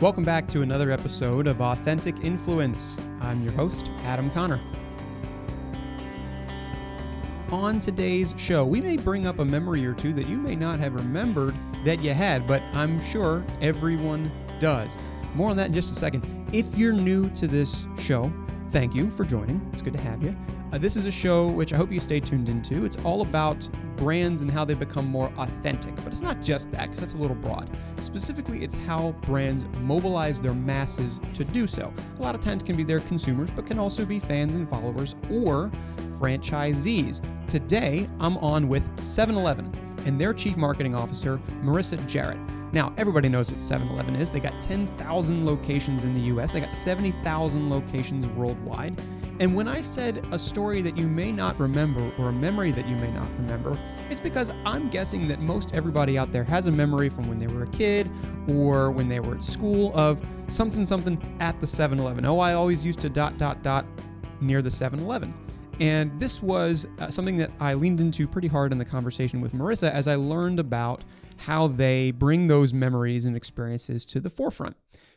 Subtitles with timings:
[0.00, 3.00] Welcome back to another episode of Authentic Influence.
[3.20, 4.60] I'm your host, Adam Conner.
[7.52, 10.80] On today's show, we may bring up a memory or two that you may not
[10.80, 11.54] have remembered
[11.84, 14.98] that you had, but I'm sure everyone does.
[15.36, 16.26] More on that in just a second.
[16.52, 18.32] If you're new to this show,
[18.70, 19.64] thank you for joining.
[19.72, 20.36] It's good to have you.
[20.72, 22.84] Uh, this is a show which I hope you stay tuned into.
[22.84, 26.82] It's all about brands and how they become more authentic, but it's not just that,
[26.82, 27.70] because that's a little broad.
[28.00, 31.92] Specifically, it's how brands mobilize their masses to do so.
[32.18, 35.16] A lot of times can be their consumers, but can also be fans and followers
[35.30, 35.70] or
[36.18, 37.24] franchisees.
[37.48, 39.72] Today, I'm on with 7 Eleven
[40.06, 42.72] and their chief marketing officer, Marissa Jarratt.
[42.72, 44.30] Now, everybody knows what 7 Eleven is.
[44.30, 49.00] They got 10,000 locations in the US, they got 70,000 locations worldwide.
[49.40, 52.86] And when I said a story that you may not remember or a memory that
[52.86, 53.76] you may not remember,
[54.08, 57.48] it's because I'm guessing that most everybody out there has a memory from when they
[57.48, 58.08] were a kid
[58.48, 62.24] or when they were at school of something something at the 7 Eleven.
[62.24, 63.86] Oh, I always used to dot dot dot
[64.40, 65.34] near the 7 Eleven.
[65.80, 69.52] And this was uh, something that I leaned into pretty hard in the conversation with
[69.52, 71.04] Marissa as I learned about
[71.38, 74.76] how they bring those memories and experiences to the forefront.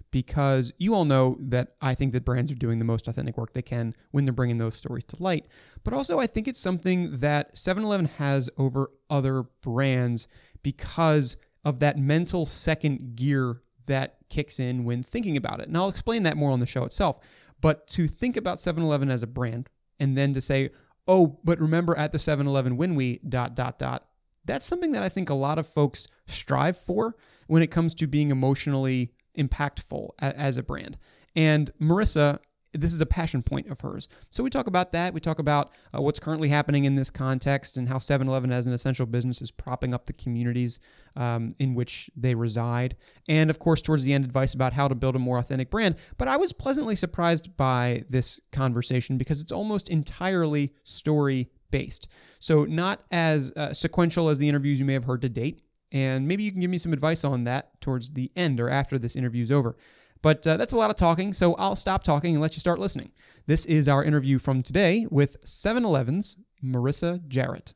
[0.09, 3.53] Because you all know that I think that brands are doing the most authentic work
[3.53, 5.47] they can when they're bringing those stories to light.
[5.83, 10.27] But also, I think it's something that 7 Eleven has over other brands
[10.63, 15.67] because of that mental second gear that kicks in when thinking about it.
[15.67, 17.19] And I'll explain that more on the show itself.
[17.59, 20.69] But to think about 7 Eleven as a brand and then to say,
[21.07, 24.05] oh, but remember at the 7 Eleven when we dot, dot, dot,
[24.45, 27.15] that's something that I think a lot of folks strive for
[27.47, 30.97] when it comes to being emotionally impactful as a brand.
[31.35, 32.39] And Marissa,
[32.73, 34.07] this is a passion point of hers.
[34.29, 35.13] So we talk about that.
[35.13, 38.67] We talk about uh, what's currently happening in this context and how 7 Eleven as
[38.67, 40.79] an essential business is propping up the communities
[41.15, 42.95] um, in which they reside.
[43.27, 45.95] And of course, towards the end, advice about how to build a more authentic brand.
[46.17, 52.07] But I was pleasantly surprised by this conversation because it's almost entirely story based.
[52.39, 55.61] So, not as uh, sequential as the interviews you may have heard to date.
[55.97, 58.99] And maybe you can give me some advice on that towards the end or after
[58.99, 59.75] this interview is over.
[60.21, 62.77] But uh, that's a lot of talking, so I'll stop talking and let you start
[62.77, 63.11] listening.
[63.47, 67.73] This is our interview from today with 7 Eleven's Marissa Jarratt.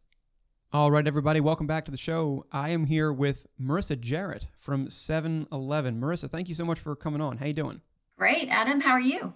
[0.72, 2.46] All right, everybody, welcome back to the show.
[2.52, 6.00] I am here with Marissa Jarratt from 7 Eleven.
[6.00, 7.38] Marissa, thank you so much for coming on.
[7.38, 7.82] How you doing?
[8.20, 8.82] Great, Adam.
[8.82, 9.34] How are you?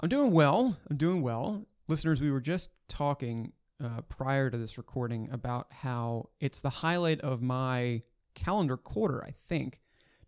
[0.00, 0.76] I'm doing well.
[0.90, 1.64] I'm doing well.
[1.86, 3.52] Listeners, we were just talking
[3.82, 8.02] uh, prior to this recording about how it's the highlight of my
[8.34, 9.80] calendar quarter, I think,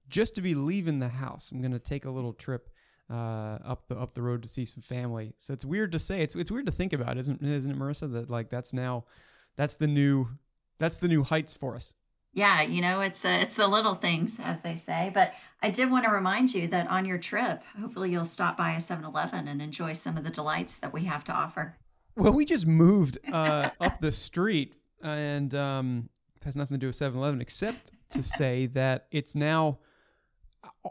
[0.09, 1.51] just to be leaving the house.
[1.51, 2.71] I'm going to take a little trip
[3.11, 5.34] uh, up the up the road to see some family.
[5.37, 6.23] So it's weird to say.
[6.23, 8.12] It's it's weird to think about, isn't isn't it, Marissa?
[8.12, 9.05] That like that's now
[9.57, 10.28] that's the new
[10.78, 11.95] that's the new heights for us.
[12.33, 15.11] Yeah, you know, it's uh, it's the little things, as they say.
[15.15, 15.33] But
[15.63, 18.77] I did want to remind you that on your trip, hopefully you'll stop by a
[18.77, 21.78] 7-Eleven and enjoy some of the delights that we have to offer.
[22.16, 26.87] Well, we just moved uh, up the street, and um, it has nothing to do
[26.87, 29.81] with 7-Eleven, except to say that it's now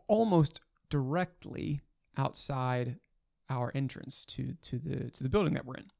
[0.07, 1.81] almost directly
[2.15, 2.97] outside
[3.49, 5.91] our entrance to to the to the building that we're in.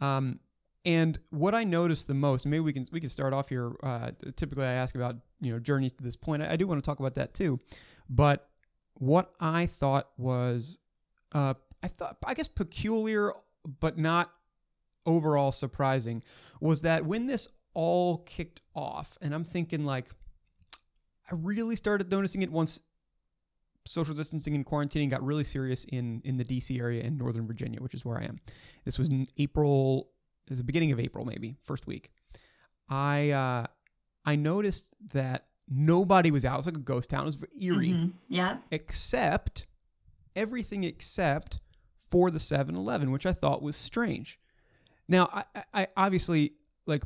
[0.00, 0.40] Um,
[0.84, 3.72] and what I noticed the most, maybe we can we can start off here.
[3.82, 6.42] Uh, typically, I ask about you know journeys to this point.
[6.42, 7.60] I, I, do want to talk about that too,
[8.08, 8.48] but
[8.94, 10.78] what I thought was,
[11.32, 13.32] uh, I thought I guess peculiar,
[13.80, 14.30] but not
[15.06, 16.22] overall surprising,
[16.60, 20.08] was that when this all kicked off, and I'm thinking like,
[21.30, 22.80] I really started noticing it once
[23.84, 27.80] social distancing and quarantining got really serious in in the DC area in Northern Virginia,
[27.80, 28.38] which is where I am.
[28.84, 30.10] This was in April,
[30.46, 32.10] it was the beginning of April, maybe first week.
[32.88, 33.66] I uh,
[34.24, 36.54] I noticed that nobody was out.
[36.54, 37.22] It was like a ghost town.
[37.22, 37.90] It was eerie.
[37.90, 38.08] Mm-hmm.
[38.28, 38.58] Yeah.
[38.70, 39.66] Except
[40.34, 41.60] everything except
[41.96, 44.38] for the 7-Eleven, which I thought was strange.
[45.08, 46.52] Now, I, I obviously
[46.86, 47.02] like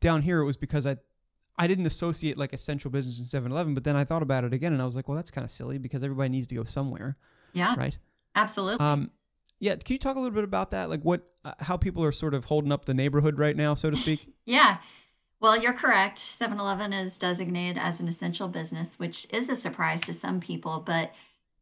[0.00, 0.96] down here it was because I
[1.58, 4.72] I didn't associate like essential business in 7-Eleven, but then I thought about it again
[4.72, 7.16] and I was like, well, that's kind of silly because everybody needs to go somewhere.
[7.52, 7.74] Yeah.
[7.76, 7.96] Right.
[8.34, 8.84] Absolutely.
[8.84, 9.10] Um,
[9.60, 9.76] yeah.
[9.76, 10.88] Can you talk a little bit about that?
[10.88, 13.90] Like what, uh, how people are sort of holding up the neighborhood right now, so
[13.90, 14.32] to speak?
[14.46, 14.78] yeah.
[15.40, 16.18] Well, you're correct.
[16.18, 20.82] 7 Eleven is designated as an essential business, which is a surprise to some people.
[20.86, 21.12] But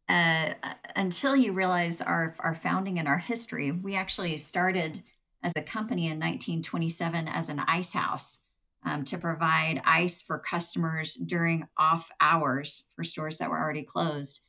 [0.09, 0.55] uh,
[0.97, 5.03] until you realize our, our founding and our history, we actually started
[5.43, 8.41] as a company in 1927 as an ice house
[8.85, 14.41] um, to provide ice for customers during off hours for stores that were already closed.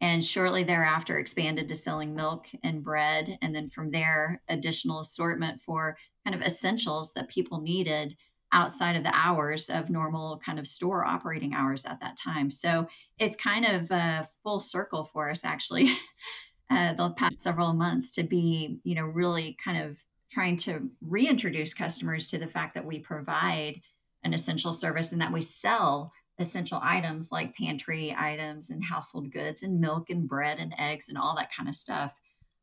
[0.00, 3.38] And shortly thereafter, expanded to selling milk and bread.
[3.42, 8.16] And then from there, additional assortment for kind of essentials that people needed
[8.52, 12.50] outside of the hours of normal kind of store operating hours at that time.
[12.50, 12.88] So
[13.18, 15.92] it's kind of a full circle for us actually
[16.70, 21.74] uh, the past several months to be, you know, really kind of trying to reintroduce
[21.74, 23.80] customers to the fact that we provide
[24.24, 29.62] an essential service and that we sell essential items like pantry items and household goods
[29.62, 32.14] and milk and bread and eggs and all that kind of stuff.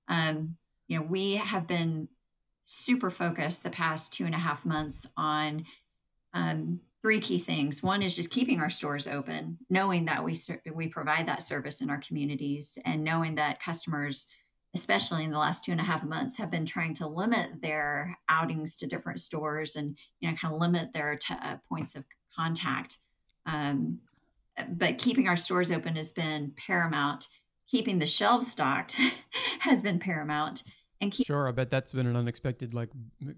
[0.07, 0.55] Um,
[0.87, 2.07] you know, we have been
[2.65, 5.65] super focused the past two and a half months on
[6.33, 7.83] um, three key things.
[7.83, 10.35] One is just keeping our stores open, knowing that we
[10.73, 14.27] we provide that service in our communities, and knowing that customers,
[14.77, 18.17] especially in the last two and a half months, have been trying to limit their
[18.29, 22.03] outings to different stores and you know kind of limit their t- uh, points of
[22.35, 22.97] contact.
[23.45, 23.99] Um,
[24.69, 27.27] but keeping our stores open has been paramount.
[27.67, 28.95] Keeping the shelves stocked
[29.59, 30.63] has been paramount
[31.01, 32.89] and keep sure i bet that's been an unexpected like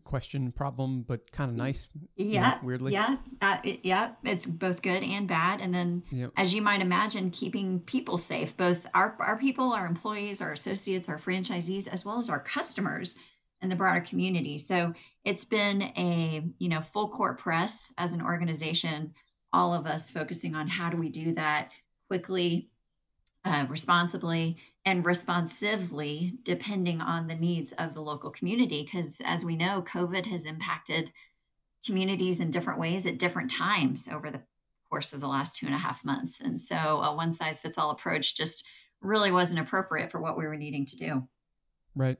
[0.03, 4.81] question problem but kind of nice yeah know, weirdly yeah uh, it, yeah it's both
[4.81, 6.31] good and bad and then yep.
[6.38, 11.09] as you might imagine keeping people safe both our, our people our employees our associates
[11.09, 13.15] our franchisees as well as our customers
[13.62, 14.94] and the broader community so
[15.25, 19.13] it's been a you know full court press as an organization
[19.51, 21.69] all of us focusing on how do we do that
[22.07, 22.69] quickly
[23.45, 29.55] uh, responsibly and responsively depending on the needs of the local community because as we
[29.55, 31.11] know covid has impacted
[31.85, 34.41] communities in different ways at different times over the
[34.89, 36.41] course of the last two and a half months.
[36.41, 38.65] And so a one size fits all approach just
[39.01, 41.27] really wasn't appropriate for what we were needing to do.
[41.95, 42.17] Right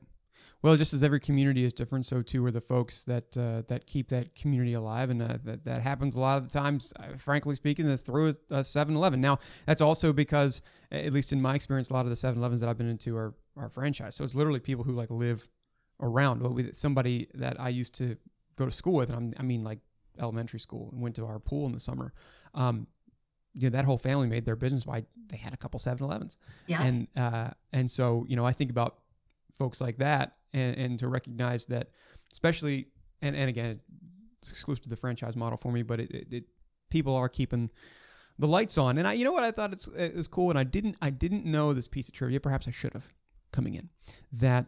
[0.62, 3.86] well, just as every community is different, so too are the folks that uh, that
[3.86, 6.92] keep that community alive, and uh, that that happens a lot of the times.
[6.98, 9.20] Uh, frankly speaking, through a 7-Eleven.
[9.20, 12.68] Now, that's also because, at least in my experience, a lot of the 7-Elevens that
[12.68, 14.14] I've been into are are franchise.
[14.14, 15.48] So it's literally people who like live
[16.00, 16.42] around.
[16.42, 18.16] Well, somebody that I used to
[18.56, 19.78] go to school with, and I'm, i mean like
[20.18, 22.12] elementary school, and went to our pool in the summer.
[22.54, 22.86] Um,
[23.54, 26.36] you know, that whole family made their business by they had a couple 7-Elevens.
[26.66, 26.82] Yeah.
[26.82, 28.99] And uh, and so you know, I think about
[29.60, 31.88] folks like that and, and to recognize that
[32.32, 32.88] especially
[33.20, 33.80] and, and again
[34.40, 36.44] it's exclusive to the franchise model for me but it, it, it
[36.90, 37.70] people are keeping
[38.38, 38.96] the lights on.
[38.98, 39.44] And i you know what?
[39.44, 42.40] I thought it's, it's cool and i didn't i didn't know this piece of trivia
[42.40, 43.12] perhaps i should have
[43.52, 43.90] coming in
[44.32, 44.66] that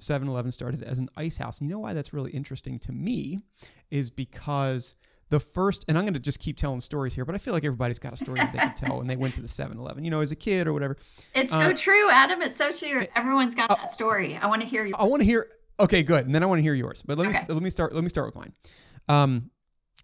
[0.00, 1.60] 7-eleven started as an ice house.
[1.60, 3.40] And you know why that's really interesting to me
[3.90, 4.96] is because
[5.34, 7.64] the first, and I'm going to just keep telling stories here, but I feel like
[7.64, 10.04] everybody's got a story that they can tell when they went to the 7 Eleven,
[10.04, 10.96] you know, as a kid or whatever.
[11.34, 12.40] It's uh, so true, Adam.
[12.40, 13.02] It's so true.
[13.16, 14.36] Everyone's got uh, that story.
[14.36, 14.94] I want to hear you.
[14.96, 15.50] I want to hear.
[15.80, 16.24] Okay, good.
[16.24, 17.02] And then I want to hear yours.
[17.04, 17.40] But let okay.
[17.40, 17.92] me let me start.
[17.92, 18.52] Let me start with mine.
[19.08, 19.50] Um,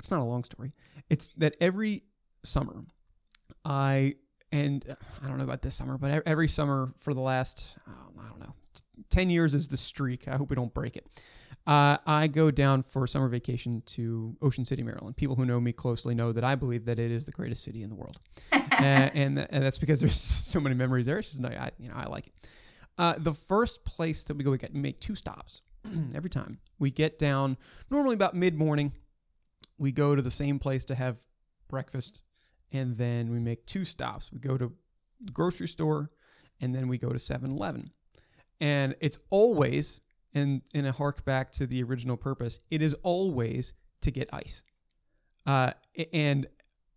[0.00, 0.72] it's not a long story.
[1.08, 2.02] It's that every
[2.42, 2.82] summer,
[3.64, 4.16] I
[4.50, 4.84] and
[5.22, 8.40] I don't know about this summer, but every summer for the last oh, I don't
[8.40, 8.54] know,
[9.10, 10.26] ten years is the streak.
[10.26, 11.06] I hope we don't break it.
[11.70, 15.16] Uh, I go down for summer vacation to Ocean City, Maryland.
[15.16, 17.84] People who know me closely know that I believe that it is the greatest city
[17.84, 18.18] in the world,
[18.52, 21.20] uh, and, and that's because there's so many memories there.
[21.20, 22.32] It's just I, you know I like it.
[22.98, 25.62] Uh, the first place that we go, we get make two stops
[26.12, 26.58] every time.
[26.80, 27.56] We get down
[27.88, 28.92] normally about mid morning.
[29.78, 31.18] We go to the same place to have
[31.68, 32.24] breakfast,
[32.72, 34.32] and then we make two stops.
[34.32, 34.72] We go to
[35.20, 36.10] the grocery store,
[36.60, 37.92] and then we go to 7-Eleven.
[38.60, 40.00] And it's always
[40.34, 43.72] and in a hark back to the original purpose, it is always
[44.02, 44.62] to get ice.
[45.46, 45.72] Uh,
[46.12, 46.46] and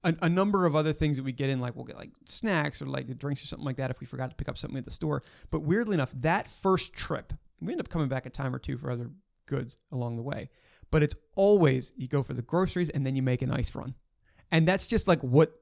[0.03, 2.81] a, a, number of other things that we get in, like we'll get like snacks
[2.81, 4.85] or like drinks or something like that if we forgot to pick up something at
[4.85, 5.24] the store.
[5.50, 8.77] But weirdly enough, that first trip, we end up coming back a time or two
[8.77, 9.10] for other
[9.46, 10.50] goods along the way.
[10.91, 13.96] But it's always you go for the groceries and then you make an ice run.
[14.51, 15.53] And that's just like what,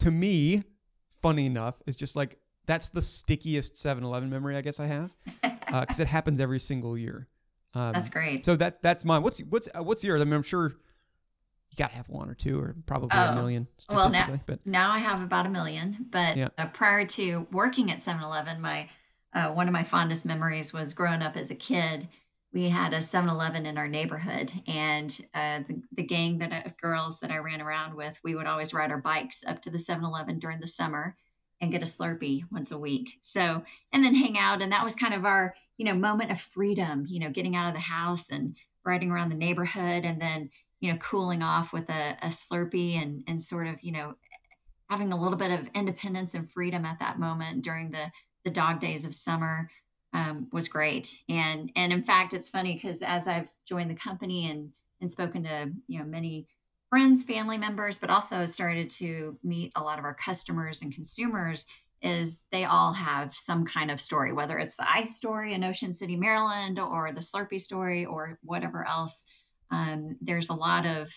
[0.00, 0.62] to me,
[1.10, 5.12] funny enough, is just like that's the stickiest 7-Eleven memory I guess I have
[5.68, 7.26] because uh, it happens every single year.
[7.74, 8.44] Um, that's great.
[8.44, 9.22] So that's that's mine.
[9.22, 10.20] What's what's uh, what's yours?
[10.20, 10.74] I mean, I'm sure
[11.70, 14.18] you got to have one or two or probably oh, a million statistically.
[14.18, 16.06] Well, now, but now I have about a million.
[16.10, 16.48] But yeah.
[16.56, 18.88] uh, prior to working at 7-Eleven, my
[19.34, 22.08] uh, one of my fondest memories was growing up as a kid.
[22.54, 27.20] We had a 7-Eleven in our neighborhood, and uh, the, the gang that of girls
[27.20, 30.38] that I ran around with, we would always ride our bikes up to the 7-Eleven
[30.38, 31.14] during the summer
[31.60, 33.18] and get a Slurpee once a week.
[33.20, 33.62] So,
[33.92, 34.62] and then hang out.
[34.62, 37.68] And that was kind of our, you know, moment of freedom, you know, getting out
[37.68, 40.50] of the house and riding around the neighborhood and then,
[40.80, 44.14] you know, cooling off with a, a Slurpee and, and sort of, you know,
[44.88, 48.10] having a little bit of independence and freedom at that moment during the,
[48.44, 49.70] the dog days of summer
[50.14, 51.18] um, was great.
[51.28, 55.42] And, and in fact, it's funny because as I've joined the company and, and spoken
[55.44, 56.46] to, you know, many
[56.90, 61.66] friends, family members, but also started to meet a lot of our customers and consumers
[62.00, 65.92] is they all have some kind of story, whether it's the ice story in Ocean
[65.92, 69.24] City, Maryland, or the Slurpee story, or whatever else.
[69.70, 71.10] Um, there's a lot of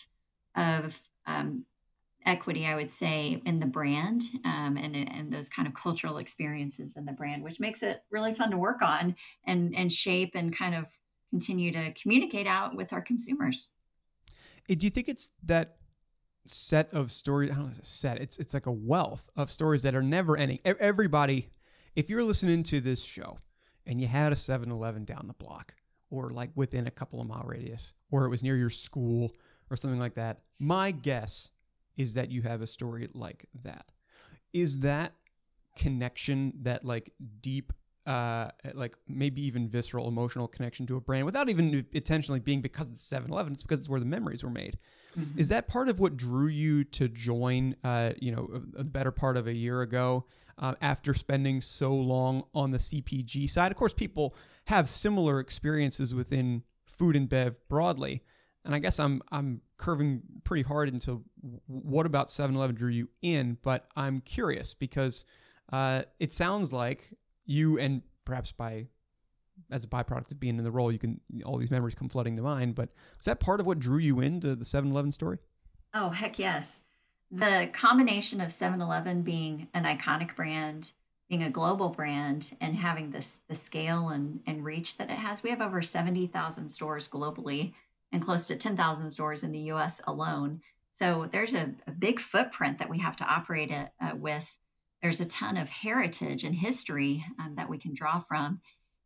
[0.56, 1.66] of um,
[2.25, 6.98] equity, I would say, in the brand um, and and those kind of cultural experiences
[6.98, 10.56] in the brand, which makes it really fun to work on and and shape and
[10.56, 10.86] kind of
[11.30, 13.70] continue to communicate out with our consumers.
[14.68, 15.77] Do you think it's that
[16.46, 17.51] set of stories?
[17.51, 18.20] I don't know, it's a set.
[18.22, 20.60] It's it's like a wealth of stories that are never ending.
[20.65, 21.50] Everybody,
[21.96, 23.39] if you're listening to this show
[23.86, 25.75] and you had a 7-Eleven down the block
[26.10, 29.32] or like within a couple of mile radius, or it was near your school
[29.70, 31.51] or something like that, my guess
[31.98, 33.91] is that you have a story like that.
[34.53, 35.13] Is that
[35.77, 37.72] connection, that like deep,
[38.05, 42.88] uh, like maybe even visceral emotional connection to a brand without even intentionally being because
[42.88, 44.77] it's 7 Eleven, it's because it's where the memories were made.
[45.20, 45.39] Mm-hmm.
[45.39, 49.12] Is that part of what drew you to join, uh, you know, a, a better
[49.12, 50.25] part of a year ago?
[50.58, 53.72] Uh, after spending so long on the CPG side.
[53.72, 54.36] Of course, people
[54.67, 58.22] have similar experiences within food and bev broadly,
[58.63, 61.24] and I guess I'm I'm curving pretty hard into
[61.65, 65.25] what about 7-Eleven drew you in, but I'm curious because
[65.72, 67.10] uh, it sounds like
[67.46, 68.88] you and perhaps by
[69.70, 72.36] as a byproduct of being in the role, you can all these memories come flooding
[72.36, 72.76] to mind.
[72.76, 75.38] But was that part of what drew you into the 7-Eleven story?
[75.94, 76.84] Oh heck yes!
[77.32, 80.94] The combination of 7-Eleven being an iconic brand,
[81.30, 85.44] being a global brand, and having this the scale and and reach that it has.
[85.44, 87.74] We have over seventy thousand stores globally
[88.12, 90.62] and close to 10,000 stores in the US alone.
[90.92, 94.50] So there's a, a big footprint that we have to operate it, uh, with.
[95.01, 98.62] There's a ton of heritage and history um, that we can draw from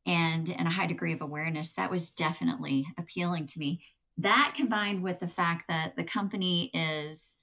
[0.05, 1.73] and, and a high degree of awareness.
[1.73, 3.81] That was definitely appealing to me.
[4.17, 7.37] That combined with the fact that the company is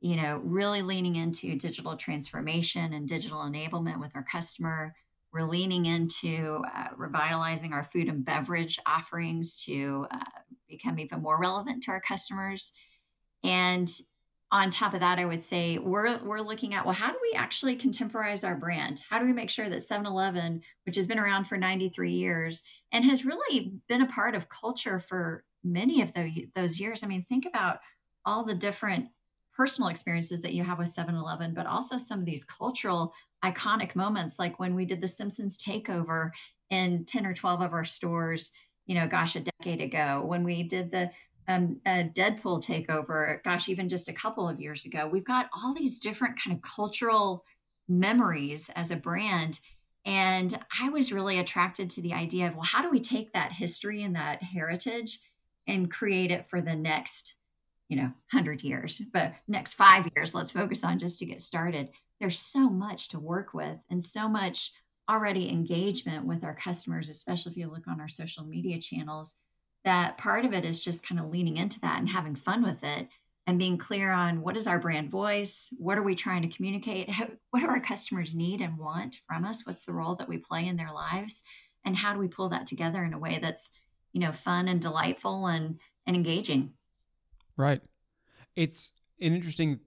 [0.00, 4.94] you know really leaning into digital transformation and digital enablement with our customer
[5.36, 10.18] we're leaning into uh, revitalizing our food and beverage offerings to uh,
[10.66, 12.72] become even more relevant to our customers.
[13.44, 13.90] And
[14.56, 17.36] on top of that, I would say we're we're looking at well, how do we
[17.36, 19.02] actually contemporize our brand?
[19.06, 23.04] How do we make sure that 7-Eleven, which has been around for 93 years and
[23.04, 27.04] has really been a part of culture for many of the, those years.
[27.04, 27.80] I mean, think about
[28.24, 29.08] all the different
[29.54, 33.12] personal experiences that you have with 7-Eleven, but also some of these cultural
[33.44, 36.30] iconic moments, like when we did the Simpsons takeover
[36.70, 38.52] in 10 or 12 of our stores
[38.86, 41.10] you know, gosh, a decade ago when we did the
[41.48, 45.08] um, a Deadpool takeover, gosh, even just a couple of years ago.
[45.10, 47.44] We've got all these different kind of cultural
[47.88, 49.60] memories as a brand.
[50.04, 53.52] And I was really attracted to the idea of, well, how do we take that
[53.52, 55.18] history and that heritage
[55.66, 57.34] and create it for the next,
[57.88, 61.90] you know, 100 years, but next five years, let's focus on just to get started.
[62.20, 64.72] There's so much to work with and so much
[65.08, 69.36] already engagement with our customers, especially if you look on our social media channels,
[69.86, 72.82] that part of it is just kind of leaning into that and having fun with
[72.82, 73.08] it
[73.46, 77.08] and being clear on what is our brand voice, what are we trying to communicate,
[77.50, 80.66] what do our customers need and want from us, what's the role that we play
[80.66, 81.44] in their lives,
[81.84, 83.70] and how do we pull that together in a way that's
[84.12, 86.72] you know fun and delightful and and engaging.
[87.56, 87.80] Right.
[88.56, 89.80] It's an interesting.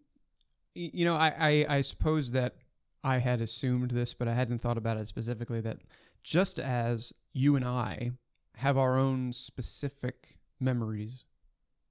[0.75, 2.55] You know, I I, I suppose that
[3.03, 5.79] I had assumed this, but I hadn't thought about it specifically that
[6.23, 8.11] just as you and I
[8.59, 11.25] have our own specific memories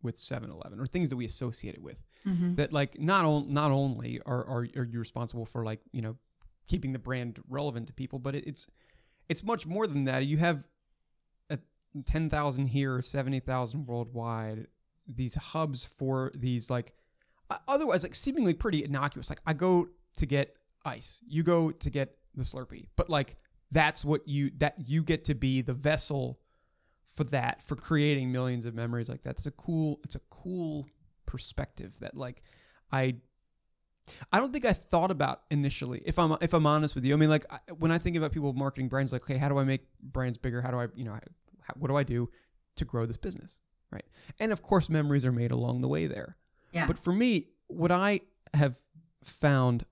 [0.03, 2.55] with 7-Eleven or things that we associate it with, mm-hmm.
[2.55, 6.17] that like not on, not only are, are are you responsible for like you know
[6.67, 8.71] keeping the brand relevant to people, but it, it's
[9.29, 10.27] it's much more than that.
[10.27, 10.67] You have
[11.51, 11.59] a
[12.05, 14.67] ten thousand here, seventy thousand worldwide.
[15.07, 16.93] These hubs for these like
[17.67, 19.31] otherwise like seemingly pretty innocuous.
[19.31, 21.21] Like I go to get ice.
[21.27, 22.89] You go to get the Slurpee.
[22.95, 23.37] But like
[23.71, 26.39] that's what you that you get to be the vessel
[27.15, 29.39] for that for creating millions of memories like that.
[29.39, 30.87] It's a cool it's a cool
[31.27, 32.43] perspective that like
[32.93, 33.17] I
[34.33, 36.03] I don't think I thought about initially.
[36.05, 38.33] If I'm if I'm honest with you, I mean, like I, when I think about
[38.33, 40.63] people marketing brands, like, okay, how do I make brands bigger?
[40.63, 42.31] How do I, you know, how, what do I do
[42.77, 43.61] to grow this business,
[43.91, 44.05] right?
[44.41, 46.37] And of course, memories are made along the way there.
[46.73, 46.87] Yeah.
[46.87, 48.21] But for me, what I
[48.55, 48.79] have
[49.23, 49.85] found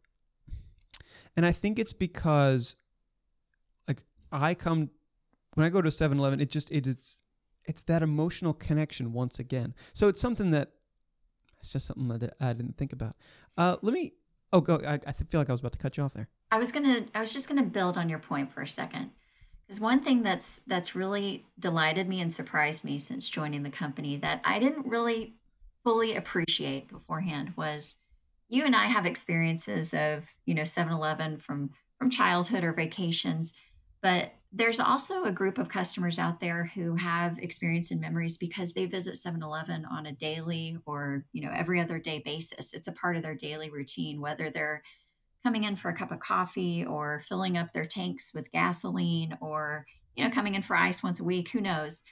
[1.37, 2.77] and I think it's because
[3.87, 4.91] like I come
[5.57, 7.23] when I go to 7-Eleven, it just it is
[7.65, 9.75] it's that emotional connection once again.
[9.95, 10.73] So it's something that
[11.59, 13.15] it's just something that I didn't think about.
[13.57, 14.13] Uh, let me.
[14.53, 14.81] Oh, go.
[14.87, 16.29] I, I feel like I was about to cut you off there.
[16.53, 17.07] I was gonna.
[17.15, 19.11] I was just gonna build on your point for a second,
[19.67, 24.19] because one thing that's that's really delighted me and surprised me since joining the company
[24.19, 25.37] that I didn't really
[25.83, 27.97] fully appreciate beforehand was
[28.49, 33.55] you and I have experiences of, you know, 7-Eleven from from childhood or vacations,
[34.03, 38.73] but there's also a group of customers out there who have experience and memories because
[38.73, 42.73] they visit 7-Eleven on a daily or, you know, every other day basis.
[42.73, 44.83] It's a part of their daily routine, whether they're
[45.45, 49.87] coming in for a cup of coffee or filling up their tanks with gasoline or,
[50.15, 52.03] you know, coming in for ice once a week, who knows.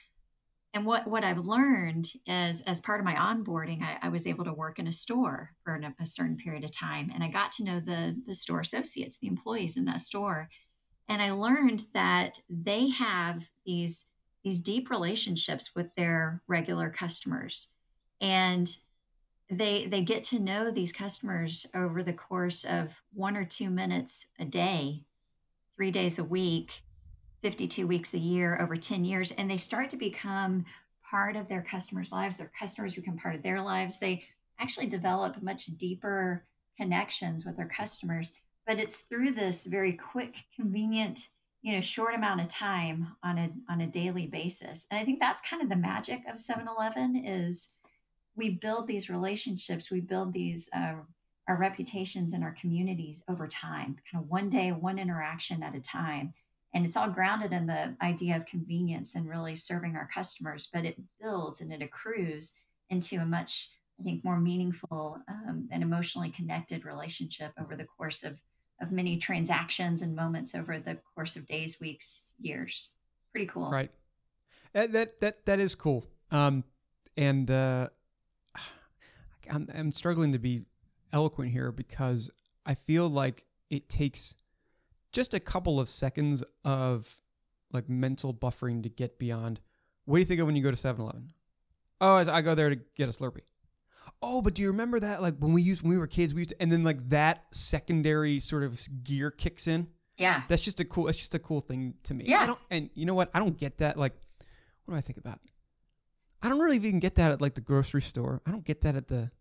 [0.75, 4.45] And what, what I've learned is as part of my onboarding, I, I was able
[4.45, 7.11] to work in a store for a, a certain period of time.
[7.13, 10.47] And I got to know the, the store associates, the employees in that store
[11.09, 14.05] and i learned that they have these
[14.45, 17.69] these deep relationships with their regular customers.
[18.21, 18.73] And
[19.49, 24.27] they they get to know these customers over the course of one or two minutes
[24.39, 25.03] a day
[25.75, 26.81] three days a week
[27.41, 29.31] 52 weeks a year over 10 years.
[29.31, 30.65] And they start to become
[31.07, 32.37] part of their customers lives.
[32.37, 33.99] Their customers become part of their lives.
[33.99, 34.23] They
[34.59, 36.45] actually develop much deeper
[36.77, 38.31] connections with their customers
[38.65, 41.29] but it's through this very quick, convenient,
[41.61, 44.87] you know, short amount of time on a on a daily basis.
[44.89, 47.71] And I think that's kind of the magic of 7-Eleven is
[48.35, 50.95] we build these relationships, we build these uh,
[51.47, 55.79] our reputations in our communities over time, kind of one day, one interaction at a
[55.79, 56.33] time.
[56.73, 60.85] And it's all grounded in the idea of convenience and really serving our customers, but
[60.85, 62.53] it builds and it accrues
[62.89, 63.69] into a much,
[63.99, 68.41] I think, more meaningful um, and emotionally connected relationship over the course of
[68.81, 72.91] of many transactions and moments over the course of days, weeks, years.
[73.31, 73.69] Pretty cool.
[73.69, 73.91] Right.
[74.73, 76.05] That that that, that is cool.
[76.31, 76.63] Um,
[77.17, 77.89] and uh,
[79.51, 80.65] I'm, I'm struggling to be
[81.13, 82.29] eloquent here because
[82.65, 84.35] I feel like it takes
[85.11, 87.19] just a couple of seconds of
[87.71, 89.61] like mental buffering to get beyond.
[90.05, 91.31] What do you think of when you go to 7-Eleven?
[92.01, 93.41] Oh, I go there to get a Slurpee
[94.21, 95.21] oh, but do you remember that?
[95.21, 97.45] Like when we used when we were kids, we used to, and then like that
[97.51, 99.87] secondary sort of gear kicks in.
[100.17, 101.05] Yeah, that's just a cool.
[101.05, 102.25] That's just a cool thing to me.
[102.27, 103.29] Yeah, I don't, and you know what?
[103.33, 103.97] I don't get that.
[103.97, 104.13] Like,
[104.85, 105.39] what do I think about?
[106.41, 108.41] I don't really even get that at like the grocery store.
[108.45, 109.31] I don't get that at the.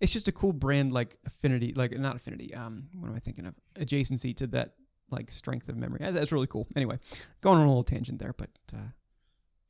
[0.00, 2.54] It's just a cool brand like affinity, like not affinity.
[2.54, 3.54] Um, what am I thinking of?
[3.78, 4.74] Adjacency to that
[5.10, 5.98] like strength of memory.
[6.00, 6.68] That's, that's really cool.
[6.76, 6.98] Anyway,
[7.40, 8.88] going on a little tangent there, but uh,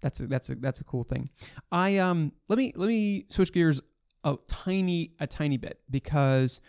[0.01, 1.31] that's a, that's a that's a cool thing.
[1.73, 3.81] I um let me let me switch gears
[4.25, 6.61] a tiny a tiny bit because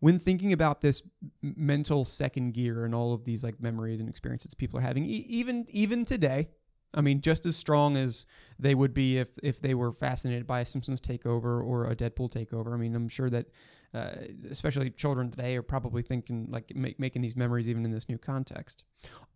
[0.00, 1.02] when thinking about this
[1.42, 5.26] mental second gear and all of these like memories and experiences people are having e-
[5.28, 6.48] even even today
[6.94, 8.26] i mean just as strong as
[8.58, 12.30] they would be if if they were fascinated by a simpsons takeover or a deadpool
[12.30, 12.74] takeover.
[12.74, 13.46] I mean i'm sure that
[13.94, 14.10] uh,
[14.50, 18.18] especially children today are probably thinking like make, making these memories even in this new
[18.18, 18.84] context.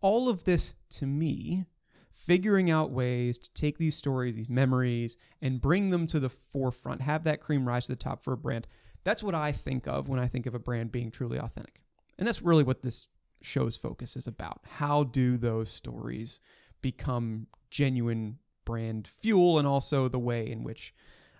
[0.02, 1.64] All of this to me
[2.12, 7.00] figuring out ways to take these stories, these memories, and bring them to the forefront,
[7.00, 8.66] have that cream rise to the top for a brand.
[9.04, 11.82] That's what I think of when I think of a brand being truly authentic.
[12.18, 13.08] And that's really what this
[13.42, 14.60] show's focus is about.
[14.68, 16.40] How do those stories
[16.82, 20.94] become genuine brand fuel and also the way in which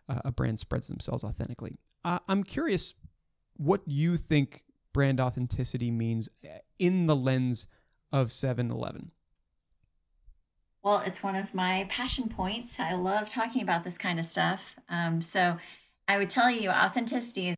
[0.08, 1.76] uh, a brand spreads themselves authentically?
[2.04, 2.94] Uh, I'm curious
[3.56, 7.66] what you think brand authenticity means uh, in the lens
[8.12, 9.12] of 7 Eleven.
[10.82, 12.80] Well, it's one of my passion points.
[12.80, 14.76] I love talking about this kind of stuff.
[14.88, 15.56] Um, so
[16.08, 17.56] I would tell you authenticity is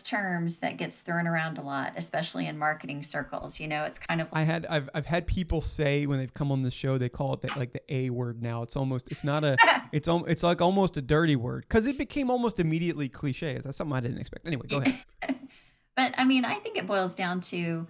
[0.00, 3.60] terms that gets thrown around a lot, especially in marketing circles.
[3.60, 6.50] You know, it's kind of I had I've I've had people say when they've come
[6.50, 8.62] on the show, they call it like the A word now.
[8.62, 9.58] It's almost it's not a
[9.92, 13.54] it's it's like almost a dirty word because it became almost immediately cliche.
[13.54, 14.46] is that something I didn't expect.
[14.46, 14.98] Anyway, go ahead.
[15.96, 17.86] but I mean, I think it boils down to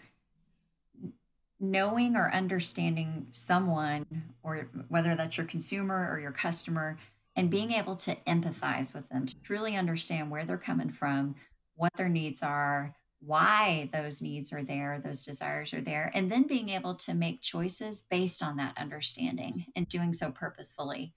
[1.62, 4.05] knowing or understanding someone,
[4.42, 6.98] or whether that's your consumer or your customer,
[7.37, 11.35] and being able to empathize with them, to truly understand where they're coming from,
[11.77, 16.42] what their needs are, why those needs are there, those desires are there, and then
[16.42, 21.14] being able to make choices based on that understanding and doing so purposefully.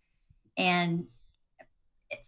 [0.55, 1.07] And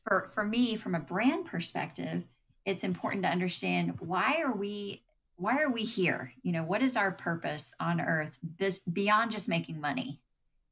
[0.04, 2.28] for, for me, from a brand perspective,
[2.66, 5.04] it's important to understand why are we
[5.38, 6.34] why are we here?
[6.42, 8.40] You know, what is our purpose on earth
[8.92, 10.20] beyond just making money?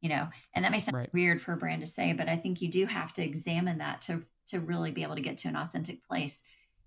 [0.02, 1.14] You know, and that may sound right.
[1.14, 4.02] weird for a brand to say, but I think you do have to examine that
[4.02, 6.44] to to really be able to get to an authentic place.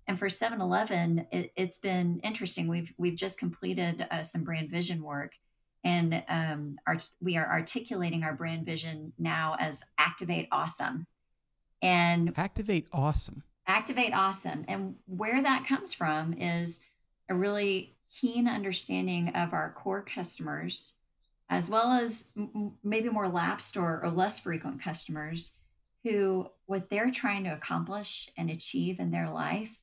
[0.07, 2.67] And for 7-Eleven, it, has been interesting.
[2.67, 5.35] We've we've just completed uh, some brand vision work,
[5.83, 11.05] and um, our, we are articulating our brand vision now as activate awesome.
[11.81, 13.43] And activate awesome.
[13.67, 14.65] Activate awesome.
[14.67, 16.79] And where that comes from is
[17.29, 20.93] a really keen understanding of our core customers,
[21.49, 25.53] as well as m- maybe more lapsed or, or less frequent customers
[26.03, 29.81] who what they're trying to accomplish and achieve in their life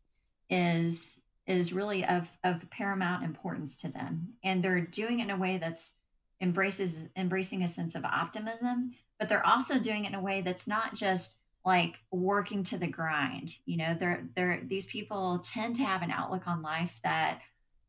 [0.49, 4.35] is is really of of paramount importance to them.
[4.43, 5.93] And they're doing it in a way that's
[6.41, 10.67] embraces embracing a sense of optimism, but they're also doing it in a way that's
[10.67, 13.53] not just like working to the grind.
[13.67, 17.41] You know, they're they're these people tend to have an outlook on life that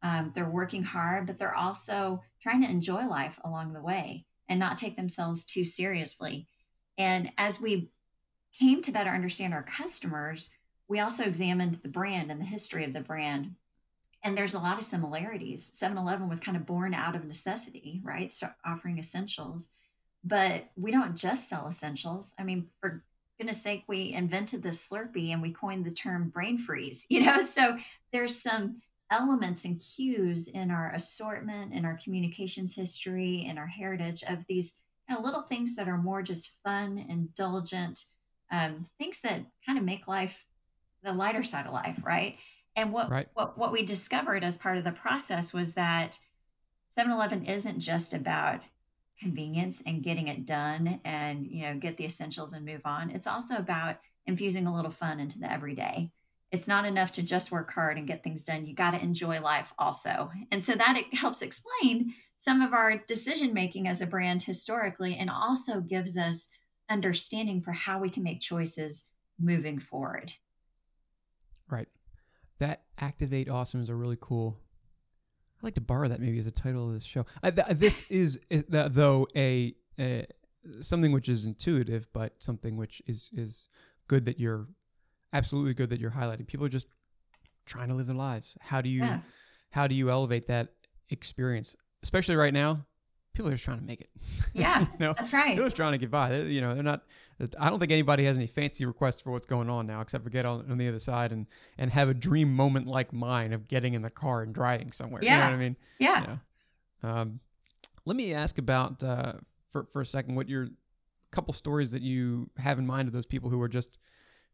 [0.01, 4.59] um, they're working hard, but they're also trying to enjoy life along the way and
[4.59, 6.47] not take themselves too seriously.
[6.97, 7.91] And as we
[8.57, 10.49] came to better understand our customers,
[10.87, 13.55] we also examined the brand and the history of the brand.
[14.23, 15.69] And there's a lot of similarities.
[15.73, 18.31] 7 Eleven was kind of born out of necessity, right?
[18.31, 19.71] So offering essentials.
[20.23, 22.33] But we don't just sell essentials.
[22.39, 23.03] I mean, for
[23.37, 27.41] goodness sake, we invented this Slurpee and we coined the term brain freeze, you know?
[27.41, 27.77] So
[28.11, 34.23] there's some elements and cues in our assortment, in our communications history, in our heritage
[34.27, 34.75] of these
[35.07, 38.05] you know, little things that are more just fun, indulgent,
[38.51, 40.45] um, things that kind of make life
[41.03, 42.37] the lighter side of life, right?
[42.75, 43.27] And what, right.
[43.33, 46.17] what what we discovered as part of the process was that
[46.97, 48.61] 7-Eleven isn't just about
[49.19, 53.11] convenience and getting it done and you know get the essentials and move on.
[53.11, 56.11] It's also about infusing a little fun into the everyday
[56.51, 58.65] it's not enough to just work hard and get things done.
[58.65, 60.31] You got to enjoy life also.
[60.51, 65.15] And so that it helps explain some of our decision making as a brand historically
[65.15, 66.49] and also gives us
[66.89, 70.31] understanding for how we can make choices moving forward.
[71.69, 71.87] Right.
[72.59, 74.57] That Activate Awesome is a really cool.
[75.59, 77.25] I'd like to borrow that maybe as a title of this show.
[77.41, 80.27] I, th- this is, though a, a
[80.81, 83.67] something which is intuitive, but something which is is
[84.07, 84.67] good that you're
[85.33, 86.47] absolutely good that you're highlighting.
[86.47, 86.87] People are just
[87.65, 88.57] trying to live their lives.
[88.61, 89.19] How do you yeah.
[89.71, 90.73] how do you elevate that
[91.09, 91.75] experience?
[92.03, 92.85] Especially right now,
[93.37, 94.09] people are just trying to make it.
[94.53, 95.13] Yeah, you know?
[95.13, 95.55] that's right.
[95.55, 96.29] They're just trying to get by.
[96.29, 97.03] They, you know, they're not.
[97.59, 100.31] I don't think anybody has any fancy requests for what's going on now, except for
[100.31, 101.45] get on, on the other side and
[101.77, 105.21] and have a dream moment like mine of getting in the car and driving somewhere.
[105.23, 105.33] Yeah.
[105.33, 105.77] You know what I mean?
[105.99, 106.21] Yeah.
[106.21, 107.09] You know?
[107.09, 107.39] um,
[108.05, 109.33] let me ask about uh,
[109.69, 110.69] for for a second what your
[111.29, 113.99] couple stories that you have in mind of those people who are just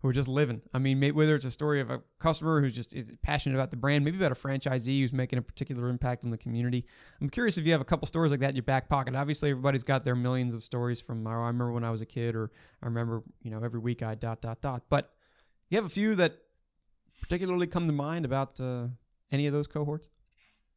[0.03, 0.61] who are just living.
[0.73, 3.77] I mean, whether it's a story of a customer who's just is passionate about the
[3.77, 6.85] brand, maybe about a franchisee who's making a particular impact on the community.
[7.21, 9.15] I'm curious if you have a couple stories like that in your back pocket.
[9.15, 11.25] Obviously, everybody's got their millions of stories from.
[11.25, 14.03] Oh, I remember when I was a kid, or I remember you know every week
[14.03, 14.83] I dot dot dot.
[14.89, 15.07] But
[15.69, 16.35] you have a few that
[17.21, 18.87] particularly come to mind about uh,
[19.31, 20.09] any of those cohorts.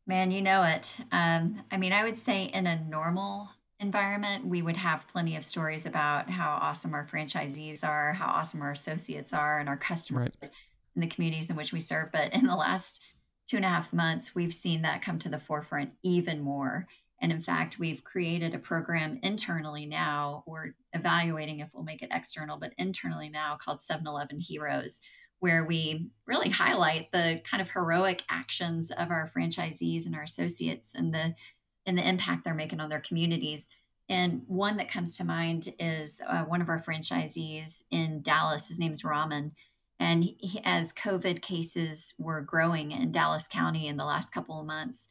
[0.06, 0.94] Man, you know it.
[1.10, 3.48] Um, I mean, I would say in a normal
[3.80, 8.62] environment, we would have plenty of stories about how awesome our franchisees are, how awesome
[8.62, 10.50] our associates are, and our customers right.
[10.94, 12.10] in the communities in which we serve.
[12.12, 13.04] But in the last
[13.46, 16.86] two and a half months, we've seen that come to the forefront even more.
[17.20, 20.44] And in fact, we've created a program internally now.
[20.46, 25.00] We're evaluating if we'll make it external, but internally now called 7 Eleven Heroes,
[25.38, 30.94] where we really highlight the kind of heroic actions of our franchisees and our associates
[30.94, 31.34] and the
[31.86, 33.68] and the impact they're making on their communities.
[34.08, 38.68] And one that comes to mind is uh, one of our franchisees in Dallas.
[38.68, 39.52] His name is Raman.
[39.98, 44.66] And he, as COVID cases were growing in Dallas County in the last couple of
[44.66, 45.08] months,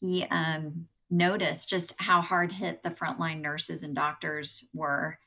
[0.00, 5.18] he um, noticed just how hard hit the frontline nurses and doctors were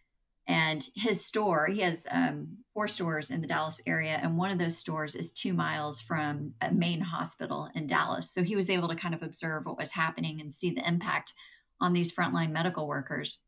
[0.48, 4.58] and his store, he has um, four stores in the Dallas area, and one of
[4.58, 8.32] those stores is two miles from a main hospital in Dallas.
[8.32, 11.34] So he was able to kind of observe what was happening and see the impact
[11.82, 13.40] on these frontline medical workers.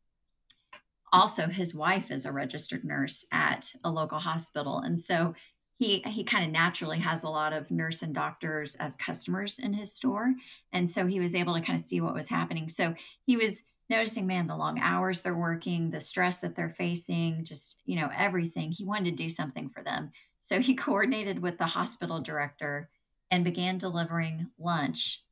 [1.12, 4.80] Also, his wife is a registered nurse at a local hospital.
[4.80, 5.34] And so
[5.80, 9.72] he he kind of naturally has a lot of nurse and doctors as customers in
[9.72, 10.34] his store
[10.74, 13.64] and so he was able to kind of see what was happening so he was
[13.90, 18.08] noticing, man, the long hours they're working, the stress that they're facing, just, you know,
[18.16, 18.70] everything.
[18.70, 20.10] He wanted to do something for them.
[20.40, 22.88] So he coordinated with the hospital director
[23.30, 25.22] and began delivering lunch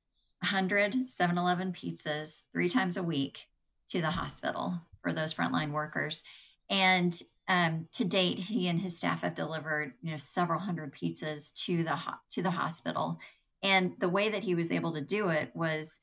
[0.40, 3.48] 100 7 Eleven pizzas three times a week
[3.88, 6.22] to the hospital for those frontline workers.
[6.70, 7.18] And
[7.48, 11.82] um, to date, he and his staff have delivered you know several hundred pizzas to
[11.82, 13.18] the ho- to the hospital.
[13.62, 15.98] And the way that he was able to do it was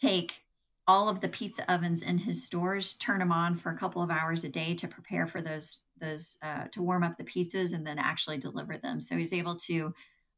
[0.00, 0.40] take
[0.88, 4.10] all of the pizza ovens in his stores, turn them on for a couple of
[4.10, 7.86] hours a day to prepare for those those uh, to warm up the pizzas and
[7.86, 8.98] then actually deliver them.
[8.98, 9.92] So he's able to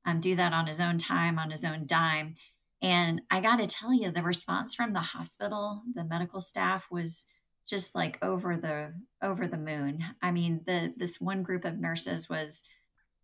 [0.05, 2.35] um, do that on his own time, on his own dime.
[2.83, 7.27] And I got to tell you, the response from the hospital, the medical staff was
[7.67, 10.05] just like over the over the moon.
[10.21, 12.65] I mean, the this one group of nurses was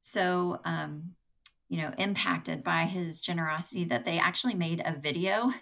[0.00, 1.14] so um,
[1.68, 5.52] you know impacted by his generosity that they actually made a video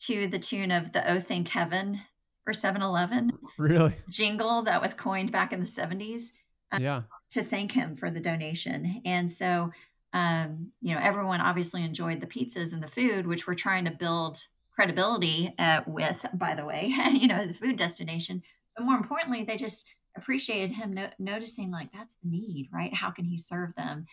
[0.00, 1.98] to the tune of the Oh Thank Heaven
[2.44, 3.32] for 7 Eleven.
[3.58, 3.92] Really?
[4.08, 6.30] Jingle that was coined back in the 70s.
[6.72, 7.02] Um, yeah.
[7.32, 9.02] To thank him for the donation.
[9.04, 9.70] And so,
[10.12, 13.90] um, you know, everyone obviously enjoyed the pizzas and the food, which we're trying to
[13.90, 14.38] build
[14.74, 18.42] credibility uh, with, by the way, you know, as a food destination.
[18.76, 22.94] But more importantly, they just appreciated him no- noticing like that's the need, right?
[22.94, 24.06] How can he serve them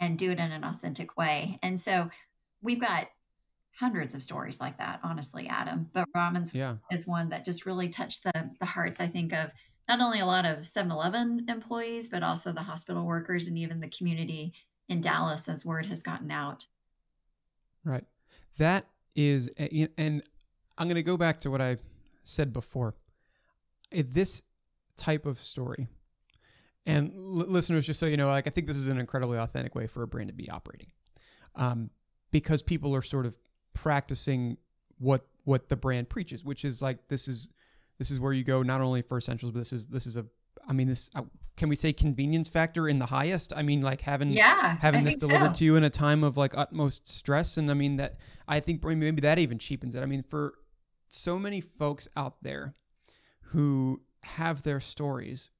[0.00, 1.58] and do it in an authentic way?
[1.62, 2.08] And so
[2.62, 3.08] we've got
[3.78, 5.90] hundreds of stories like that, honestly, Adam.
[5.92, 6.76] But Raman's yeah.
[6.92, 9.50] is one that just really touched the the hearts, I think, of
[9.88, 13.88] not only a lot of 7-Eleven employees, but also the hospital workers and even the
[13.88, 14.54] community
[14.88, 16.66] in Dallas as word has gotten out.
[17.84, 18.04] Right.
[18.56, 20.22] That is, and
[20.78, 21.76] I'm going to go back to what I
[22.22, 22.94] said before.
[23.90, 24.42] This
[24.96, 25.86] type of story,
[26.86, 29.74] and l- listeners, just so you know, like I think this is an incredibly authentic
[29.74, 30.88] way for a brand to be operating,
[31.54, 31.90] um,
[32.30, 33.36] because people are sort of
[33.74, 34.56] practicing
[34.98, 37.50] what what the brand preaches, which is like this is
[37.98, 40.24] this is where you go not only for essentials, but this is this is a
[40.66, 41.22] I mean this uh,
[41.56, 43.52] can we say convenience factor in the highest?
[43.56, 45.60] I mean like having yeah, having I this delivered so.
[45.60, 48.82] to you in a time of like utmost stress, and I mean that I think
[48.84, 50.02] maybe that even cheapens it.
[50.02, 50.54] I mean for
[51.08, 52.74] so many folks out there
[53.48, 55.50] who have their stories,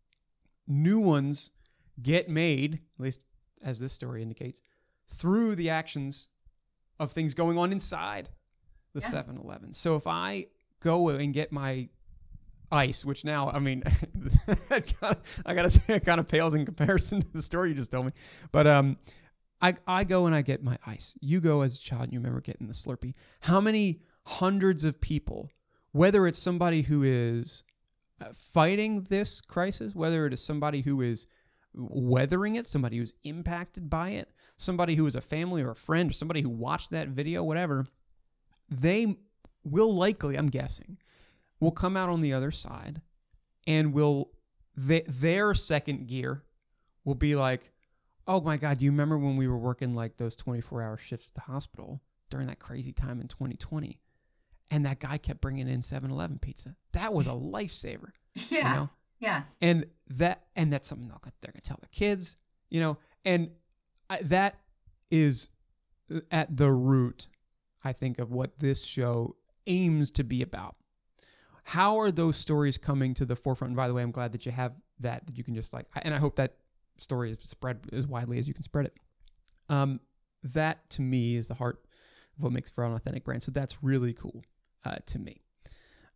[0.67, 1.53] new ones
[2.03, 3.27] get made, at least
[3.63, 4.63] as this story indicates,
[5.07, 6.29] through the actions
[6.99, 8.29] of things going on inside
[8.95, 9.43] the 7 yeah.
[9.43, 9.73] Eleven.
[9.73, 10.47] So if I
[10.81, 11.89] go and get my
[12.71, 13.83] ice, which now, I mean,
[14.71, 18.07] I gotta say, it kind of pales in comparison to the story you just told
[18.07, 18.13] me.
[18.53, 18.97] But um,
[19.61, 21.17] I, I go and I get my ice.
[21.21, 23.15] You go as a child and you remember getting the Slurpee.
[23.41, 25.51] How many hundreds of people,
[25.93, 27.65] whether it's somebody who is
[28.21, 31.27] uh, fighting this crisis, whether it is somebody who is
[31.75, 36.11] weathering it, somebody who's impacted by it, somebody who is a family or a friend,
[36.11, 37.87] or somebody who watched that video, whatever,
[38.69, 39.17] they
[39.65, 40.99] will likely, I'm guessing,
[41.61, 43.01] will come out on the other side
[43.67, 44.31] and will
[44.77, 46.43] they, their second gear
[47.05, 47.73] will be like,
[48.27, 51.29] oh my God, do you remember when we were working like those 24 hour shifts
[51.29, 54.01] at the hospital during that crazy time in 2020?
[54.71, 56.75] And that guy kept bringing in 7 Eleven pizza.
[56.93, 58.11] That was a lifesaver.
[58.51, 58.69] Yeah.
[58.69, 58.91] You know?
[59.21, 59.43] Yeah.
[59.61, 62.35] And that, and that's something they're going to tell the kids,
[62.69, 63.51] you know, and
[64.23, 64.59] That
[65.11, 65.51] is
[66.31, 67.29] at the root,
[67.83, 70.77] I think, of what this show aims to be about.
[71.65, 73.71] How are those stories coming to the forefront?
[73.71, 75.87] And by the way, I'm glad that you have that, that you can just like,
[76.03, 76.57] and I hope that
[76.97, 78.95] story is spread as widely as you can spread it.
[79.69, 80.01] Um,
[80.43, 81.81] that to me is the heart
[82.37, 83.43] of what makes for an authentic brand.
[83.43, 84.43] So that's really cool
[84.85, 85.41] uh, to me.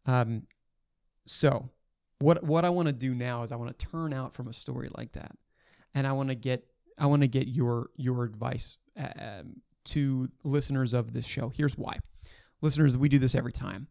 [0.07, 0.47] Um,
[1.27, 1.71] so
[2.19, 4.53] what what I want to do now is I want to turn out from a
[4.53, 5.33] story like that,
[5.95, 6.67] and I want to get
[6.99, 11.51] I want to get your your advice um, to listeners of this show.
[11.51, 11.99] Here's why,
[12.61, 12.97] listeners.
[12.99, 13.89] We do this every time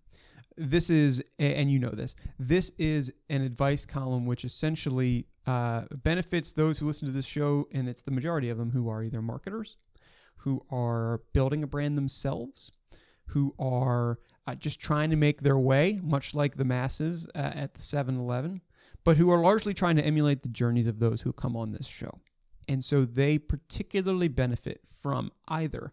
[0.57, 6.51] this is, and you know this, this is an advice column which essentially uh, benefits
[6.51, 9.21] those who listen to this show, and it's the majority of them who are either
[9.21, 9.77] marketers,
[10.37, 12.71] who are building a brand themselves,
[13.27, 14.17] who are
[14.47, 18.17] uh, just trying to make their way, much like the masses uh, at the 7
[18.17, 18.61] Eleven,
[19.03, 21.87] but who are largely trying to emulate the journeys of those who come on this
[21.87, 22.19] show.
[22.67, 25.91] And so they particularly benefit from either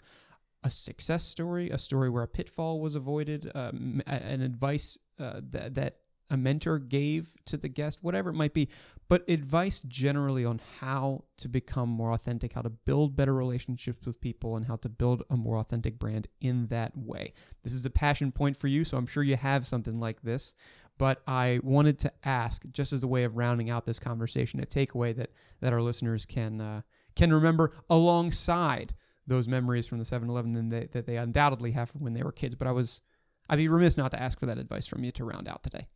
[0.62, 5.74] a success story, a story where a pitfall was avoided, um, an advice uh, that,
[5.74, 5.98] that
[6.30, 8.68] a mentor gave to the guest, whatever it might be,
[9.08, 14.20] but advice generally on how to become more authentic, how to build better relationships with
[14.20, 17.34] people, and how to build a more authentic brand in that way.
[17.62, 20.54] This is a passion point for you, so I'm sure you have something like this.
[20.96, 24.66] But I wanted to ask, just as a way of rounding out this conversation, a
[24.66, 25.30] takeaway that
[25.60, 26.82] that our listeners can uh,
[27.16, 28.94] can remember alongside
[29.26, 32.54] those memories from the 7-Eleven that, that they undoubtedly have from when they were kids.
[32.54, 33.00] But I was,
[33.48, 35.88] I'd be remiss not to ask for that advice from you to round out today.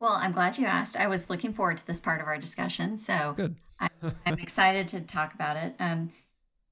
[0.00, 0.96] Well, I'm glad you asked.
[0.96, 3.56] I was looking forward to this part of our discussion, so good.
[3.80, 3.88] I,
[4.26, 5.74] am excited to talk about it.
[5.80, 6.12] Um,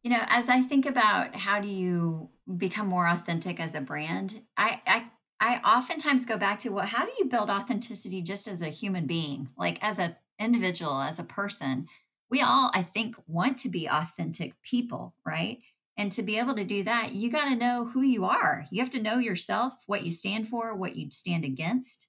[0.02, 4.40] you know, as I think about how do you become more authentic as a brand,
[4.56, 5.06] I, I
[5.40, 9.06] I oftentimes go back to what how do you build authenticity just as a human
[9.06, 11.88] being, like as an individual, as a person.
[12.30, 15.58] We all, I think, want to be authentic people, right?
[15.96, 18.66] And to be able to do that, you got to know who you are.
[18.70, 22.08] You have to know yourself, what you stand for, what you stand against,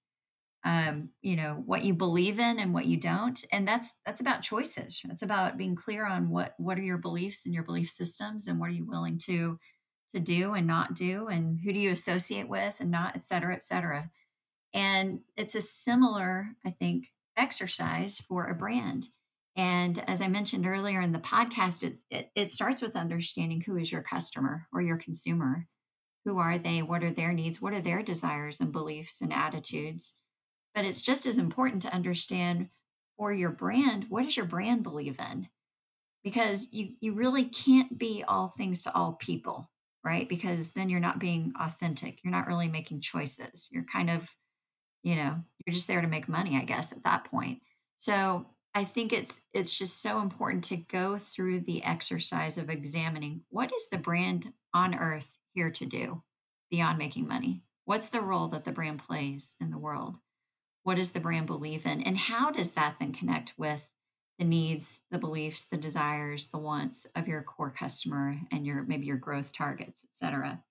[0.65, 3.41] um, you know, what you believe in and what you don't.
[3.51, 5.01] And that's that's about choices.
[5.05, 8.59] It's about being clear on what what are your beliefs and your belief systems and
[8.59, 9.57] what are you willing to
[10.13, 13.53] to do and not do and who do you associate with and not, et cetera,
[13.53, 14.09] et cetera.
[14.73, 19.09] And it's a similar, I think, exercise for a brand.
[19.55, 23.77] And as I mentioned earlier in the podcast, it, it, it, starts with understanding who
[23.77, 25.65] is your customer or your consumer.
[26.25, 26.81] Who are they?
[26.83, 27.61] What are their needs?
[27.61, 30.15] What are their desires and beliefs and attitudes?
[30.75, 32.69] But it's just as important to understand
[33.17, 35.47] for your brand what does your brand believe in?
[36.23, 39.71] Because you, you really can't be all things to all people.
[40.03, 40.27] Right?
[40.27, 42.23] Because then you're not being authentic.
[42.23, 43.67] You're not really making choices.
[43.71, 44.29] You're kind of,
[45.03, 47.59] you know, you're just there to make money, I guess, at that point.
[47.97, 53.41] So I think it's it's just so important to go through the exercise of examining
[53.49, 56.21] what is the brand on earth here to do
[56.69, 57.63] beyond making money?
[57.85, 60.17] What's the role that the brand plays in the world?
[60.83, 62.01] What does the brand believe in?
[62.03, 63.89] And how does that then connect with
[64.39, 69.05] the needs, the beliefs, the desires, the wants of your core customer and your maybe
[69.05, 70.61] your growth targets, et cetera?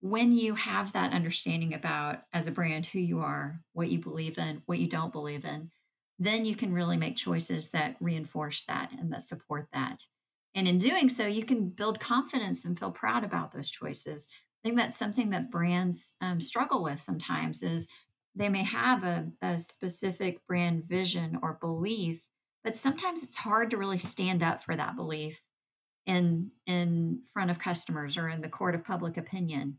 [0.00, 4.38] When you have that understanding about as a brand who you are, what you believe
[4.38, 5.70] in, what you don't believe in,
[6.18, 10.02] then you can really make choices that reinforce that and that support that.
[10.54, 14.28] And in doing so, you can build confidence and feel proud about those choices.
[14.30, 17.88] I think that's something that brands um, struggle with sometimes is
[18.34, 22.24] they may have a, a specific brand vision or belief,
[22.68, 25.42] but sometimes it's hard to really stand up for that belief
[26.04, 29.78] in in front of customers or in the court of public opinion.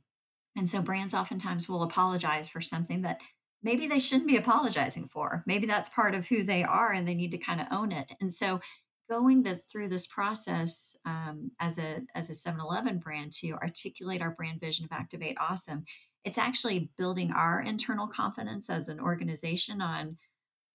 [0.57, 3.19] And so brands oftentimes will apologize for something that
[3.61, 5.43] maybe they shouldn't be apologizing for.
[5.45, 8.11] Maybe that's part of who they are and they need to kind of own it.
[8.21, 8.59] And so
[9.07, 14.31] going the, through this process um, as a as a 7-Eleven brand to articulate our
[14.31, 15.83] brand vision of Activate Awesome,
[16.25, 20.17] it's actually building our internal confidence as an organization on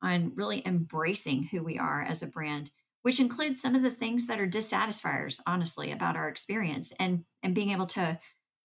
[0.04, 2.70] on really embracing who we are as a brand
[3.02, 7.54] which includes some of the things that are dissatisfiers honestly about our experience and and
[7.54, 8.18] being able to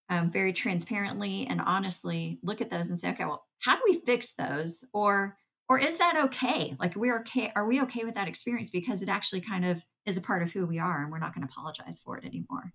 [0.08, 4.00] um, very transparently and honestly look at those and say okay well how do we
[4.00, 4.84] fix those?
[4.92, 5.36] Or
[5.68, 6.74] or is that okay?
[6.80, 9.84] Like we are okay are we okay with that experience because it actually kind of
[10.06, 12.24] is a part of who we are and we're not going to apologize for it
[12.24, 12.72] anymore.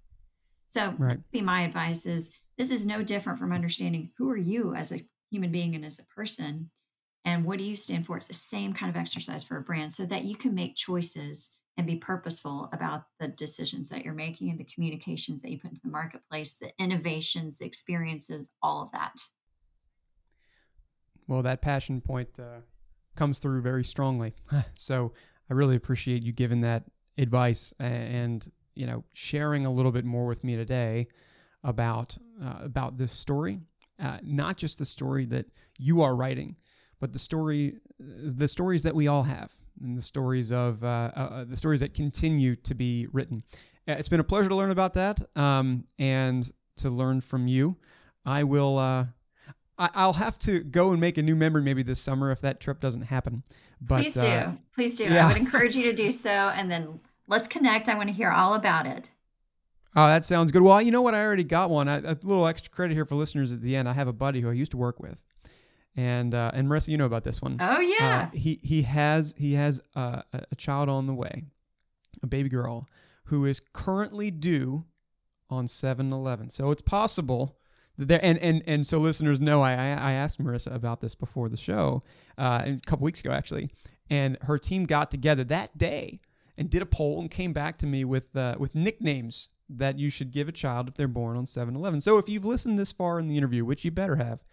[0.68, 1.20] So right.
[1.32, 5.06] be my advice is this is no different from understanding who are you as a
[5.30, 6.70] human being and as a person
[7.26, 8.18] and what do you stand for?
[8.18, 11.54] It's the same kind of exercise for a brand so that you can make choices
[11.78, 15.72] and be purposeful about the decisions that you're making and the communications that you put
[15.72, 19.16] into the marketplace the innovations the experiences all of that.
[21.28, 22.62] Well that passion point uh,
[23.16, 24.34] comes through very strongly.
[24.76, 25.14] So
[25.50, 26.86] i really appreciate you giving that
[27.18, 31.08] advice and you know sharing a little bit more with me today
[31.64, 33.60] about uh, about this story,
[34.00, 36.56] uh, not just the story that you are writing,
[37.00, 41.20] but the story, the stories that we all have, and the stories of uh, uh,
[41.20, 43.44] uh the stories that continue to be written.
[43.88, 47.78] Uh, it's been a pleasure to learn about that um, and to learn from you.
[48.26, 49.08] I will.
[49.78, 52.80] I'll have to go and make a new memory maybe this summer if that trip
[52.80, 53.44] doesn't happen.
[53.82, 55.04] But please do, please do.
[55.04, 55.26] Yeah.
[55.26, 57.90] I would encourage you to do so, and then let's connect.
[57.90, 59.10] I want to hear all about it.
[59.96, 60.62] Oh, that sounds good.
[60.62, 61.16] Well, you know what?
[61.16, 61.88] I already got one.
[61.88, 63.88] I, a little extra credit here for listeners at the end.
[63.88, 65.22] I have a buddy who I used to work with,
[65.96, 67.58] and uh, and Marissa, you know about this one.
[67.60, 68.30] Oh yeah.
[68.34, 71.44] Uh, he he has he has a, a child on the way,
[72.22, 72.88] a baby girl
[73.26, 74.86] who is currently due
[75.50, 76.50] on 7-Eleven.
[76.50, 77.58] So it's possible
[77.98, 81.50] that there and and and so listeners know I I asked Marissa about this before
[81.50, 82.04] the show,
[82.38, 83.70] uh, a couple weeks ago actually,
[84.10, 86.20] and her team got together that day
[86.58, 90.10] and did a poll and came back to me with uh, with nicknames that you
[90.10, 92.00] should give a child if they're born on 7-Eleven.
[92.00, 94.44] So if you've listened this far in the interview, which you better have,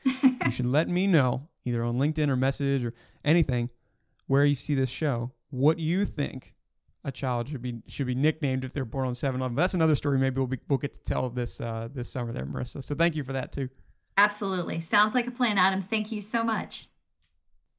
[0.45, 3.71] you should let me know either on LinkedIn or message or anything
[4.27, 6.55] where you see this show what you think
[7.05, 9.57] a child should be should be nicknamed if they're born on 7-Eleven.
[9.57, 12.47] That's another story maybe we'll be, we'll get to tell this uh, this summer there,
[12.47, 12.83] Marissa.
[12.83, 13.69] So thank you for that too.
[14.17, 14.81] Absolutely.
[14.81, 15.83] Sounds like a plan, Adam.
[15.83, 16.89] Thank you so much.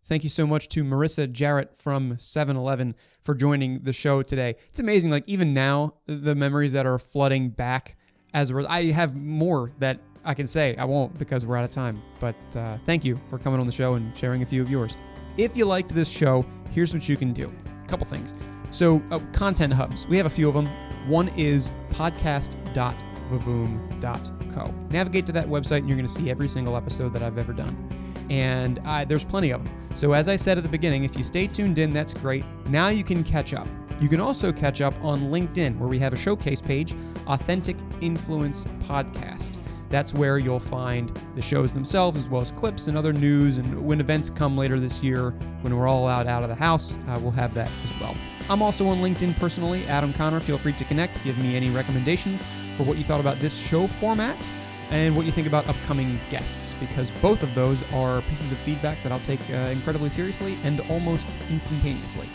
[0.06, 4.56] Thank you so much to Marissa Jarratt from 7 Eleven for joining the show today.
[4.68, 7.96] It's amazing, like, even now, the memories that are flooding back
[8.34, 8.74] as a result.
[8.74, 10.76] I have more that I can say.
[10.78, 12.02] I won't because we're out of time.
[12.20, 14.96] But uh, thank you for coming on the show and sharing a few of yours.
[15.38, 17.52] If you liked this show, here's what you can do
[17.84, 18.34] a couple things.
[18.72, 20.68] So, uh, content hubs, we have a few of them.
[21.08, 24.74] One is podcast.vavoom.co.
[24.90, 27.54] Navigate to that website and you're going to see every single episode that I've ever
[27.54, 27.94] done
[28.30, 29.74] and uh, there's plenty of them.
[29.96, 32.44] So, as I said at the beginning, if you stay tuned in, that's great.
[32.68, 33.68] Now you can catch up.
[34.00, 36.96] You can also catch up on LinkedIn, where we have a showcase page,
[37.28, 39.58] Authentic Influence Podcast.
[39.94, 43.60] That's where you'll find the shows themselves, as well as clips and other news.
[43.60, 46.98] And when events come later this year, when we're all out out of the house,
[47.08, 48.16] uh, we'll have that as well.
[48.50, 50.40] I'm also on LinkedIn personally, Adam Conner.
[50.40, 52.44] Feel free to connect, give me any recommendations
[52.76, 54.50] for what you thought about this show format
[54.90, 58.98] and what you think about upcoming guests, because both of those are pieces of feedback
[59.04, 62.28] that I'll take uh, incredibly seriously and almost instantaneously.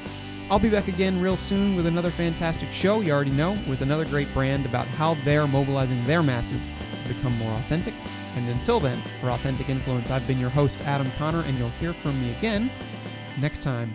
[0.49, 4.05] I'll be back again real soon with another fantastic show, you already know, with another
[4.05, 6.69] great brand about how they're mobilizing their masses
[7.09, 7.95] become more authentic.
[8.37, 11.93] And until then, for Authentic Influence, I've been your host, Adam Conner, and you'll hear
[11.93, 12.71] from me again
[13.39, 13.95] next time